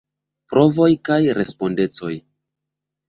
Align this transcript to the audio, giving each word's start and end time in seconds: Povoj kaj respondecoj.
Povoj 0.53 0.95
kaj 1.09 1.19
respondecoj. 1.41 2.13